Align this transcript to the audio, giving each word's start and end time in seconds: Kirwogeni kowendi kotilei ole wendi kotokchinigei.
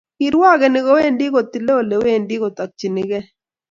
Kirwogeni 0.17 0.79
kowendi 0.85 1.25
kotilei 1.33 1.75
ole 1.79 1.95
wendi 2.03 2.35
kotokchinigei. 2.41 3.27